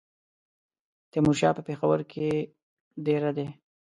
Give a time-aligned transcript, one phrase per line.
[1.11, 2.27] تیمورشاه په پېښور کې
[3.05, 3.47] دېره دی.